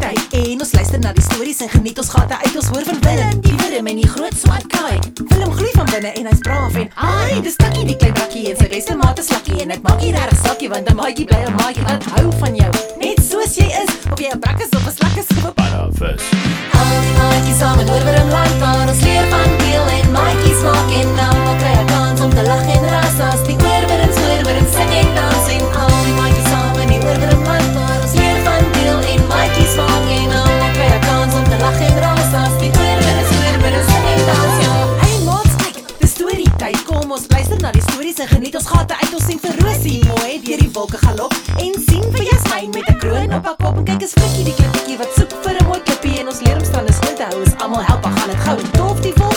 [0.00, 2.56] party en ons luister na die stories en geniet ons gate uit.
[2.56, 4.98] Ons hoor van Willem, die Willem en die groot swart kaai.
[5.32, 8.60] Willem gloei van binne en hy's braaf en ai, dis takkie die klein bakkie en
[8.60, 11.44] sy beste maat is Lucky en dit maak nie regtig saakie want 'n maatjie bly
[11.46, 12.69] 'n maatjie wat hou van jou.
[36.70, 36.78] by.
[36.86, 39.98] Kom ons luister na die stories en geniet ons gate uit ons sien vir Rosie
[40.06, 43.76] mooi deur die wolke galop en sien vir Jasmyn met 'n kroon op haar kop
[43.78, 46.56] en kyk as flikkie die klippetjie wat soek vir 'n mooi klippie en ons leer
[46.56, 49.29] om strande skoon te hou is almal help, gaan dit gou en dof die wolke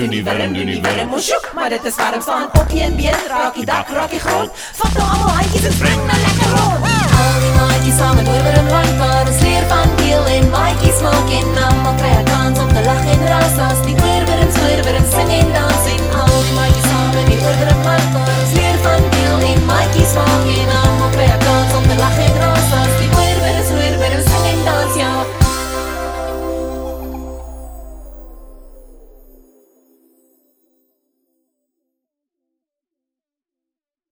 [0.00, 2.72] doen nie wil hom doen nie wil hom mos, maar dit is warm staan op
[2.72, 4.50] een been raak die dak raak die grond.
[4.80, 6.29] Vat nou almal handjies en spring na